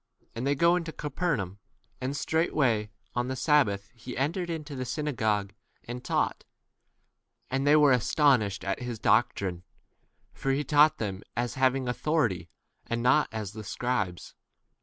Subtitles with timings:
[0.31, 1.59] 21 And they go into Capernaum.
[2.01, 6.43] And straightway on the sabbath he entered into the synagogue and 22 taught.
[7.51, 9.61] And they were astonished at his doctrine,
[10.33, 12.49] for he taught them as having authority,
[12.87, 14.35] and not as 23 the scribes.